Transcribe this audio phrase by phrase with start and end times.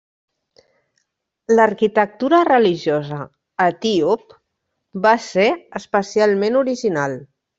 [1.57, 3.19] L'arquitectura religiosa
[3.67, 4.33] etíop
[5.05, 5.47] va ser
[5.83, 7.17] especialment original.